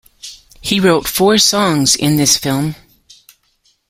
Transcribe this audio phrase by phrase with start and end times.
[0.61, 2.73] He wrote four songs in this film.